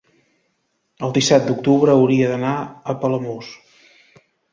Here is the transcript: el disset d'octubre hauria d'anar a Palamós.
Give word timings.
el 1.07 1.11
disset 1.17 1.45
d'octubre 1.49 1.93
hauria 1.97 2.31
d'anar 2.31 2.53
a 2.63 2.95
Palamós. 3.05 3.51